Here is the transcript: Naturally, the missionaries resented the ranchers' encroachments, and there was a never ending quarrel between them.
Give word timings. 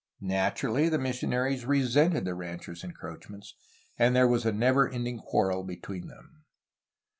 Naturally, 0.23 0.89
the 0.89 0.97
missionaries 0.97 1.63
resented 1.63 2.25
the 2.25 2.33
ranchers' 2.33 2.83
encroachments, 2.83 3.53
and 3.99 4.15
there 4.15 4.27
was 4.27 4.47
a 4.47 4.51
never 4.51 4.89
ending 4.89 5.19
quarrel 5.19 5.63
between 5.63 6.07
them. 6.07 6.43